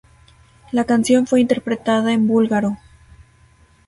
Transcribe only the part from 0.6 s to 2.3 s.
La canción fue interpretada en